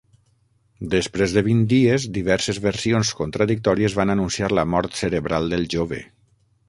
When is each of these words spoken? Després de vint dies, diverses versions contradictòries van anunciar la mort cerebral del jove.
Després 0.93 1.35
de 1.35 1.43
vint 1.47 1.59
dies, 1.73 2.07
diverses 2.15 2.61
versions 2.63 3.11
contradictòries 3.21 3.99
van 4.01 4.15
anunciar 4.15 4.51
la 4.61 4.65
mort 4.73 4.99
cerebral 5.03 5.51
del 5.55 5.69
jove. 5.77 6.01